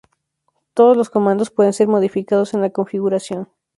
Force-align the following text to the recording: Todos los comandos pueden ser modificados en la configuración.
Todos 0.73 0.97
los 0.97 1.11
comandos 1.11 1.51
pueden 1.51 1.73
ser 1.73 1.87
modificados 1.87 2.55
en 2.55 2.61
la 2.61 2.71
configuración. 2.71 3.49